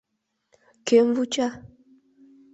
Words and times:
Кӧм 0.87 1.07
вуча? 1.15 1.47